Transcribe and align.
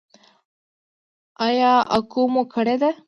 ایا 1.47 1.73
اکو 1.97 2.21
مو 2.33 2.43
کړې 2.53 2.75
ده؟ 2.81 2.89